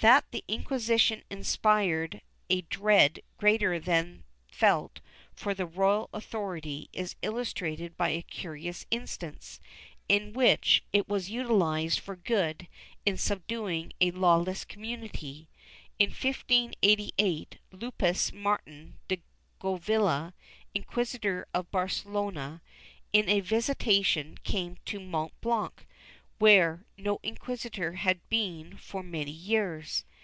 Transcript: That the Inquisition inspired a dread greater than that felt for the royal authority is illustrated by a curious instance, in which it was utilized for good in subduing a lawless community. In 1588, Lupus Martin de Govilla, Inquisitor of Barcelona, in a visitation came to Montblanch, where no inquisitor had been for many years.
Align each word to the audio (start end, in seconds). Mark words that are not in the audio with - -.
That 0.00 0.32
the 0.32 0.42
Inquisition 0.48 1.22
inspired 1.30 2.22
a 2.50 2.62
dread 2.62 3.20
greater 3.38 3.78
than 3.78 4.16
that 4.16 4.24
felt 4.52 5.00
for 5.32 5.54
the 5.54 5.64
royal 5.64 6.10
authority 6.12 6.90
is 6.92 7.14
illustrated 7.22 7.96
by 7.96 8.08
a 8.08 8.22
curious 8.22 8.84
instance, 8.90 9.60
in 10.08 10.32
which 10.32 10.82
it 10.92 11.08
was 11.08 11.30
utilized 11.30 12.00
for 12.00 12.16
good 12.16 12.66
in 13.06 13.16
subduing 13.16 13.92
a 14.00 14.10
lawless 14.10 14.64
community. 14.64 15.48
In 16.00 16.10
1588, 16.10 17.58
Lupus 17.70 18.32
Martin 18.32 18.98
de 19.06 19.22
Govilla, 19.60 20.32
Inquisitor 20.74 21.46
of 21.54 21.70
Barcelona, 21.70 22.60
in 23.12 23.28
a 23.28 23.38
visitation 23.38 24.36
came 24.42 24.78
to 24.86 24.98
Montblanch, 24.98 25.86
where 26.38 26.84
no 26.98 27.20
inquisitor 27.22 27.92
had 27.92 28.18
been 28.28 28.76
for 28.76 29.00
many 29.00 29.30
years. 29.30 30.04